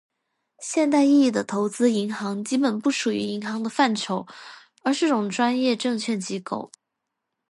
[0.57, 4.25] 现代意义的投资银行基本不属于银行的范畴，
[4.81, 6.71] 而是种专业证券机构。